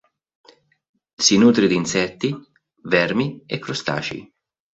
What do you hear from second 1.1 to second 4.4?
Si nutre di insetti, vermi e crostacei.